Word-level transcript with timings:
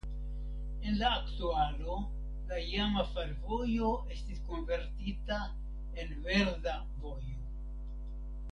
En 0.91 0.95
la 1.01 1.09
aktualo 1.17 1.97
la 2.53 2.57
iama 2.69 3.03
fervojo 3.11 3.91
estis 4.17 4.41
konvertita 4.49 5.39
en 6.05 6.17
Verda 6.27 6.75
vojo. 7.05 7.39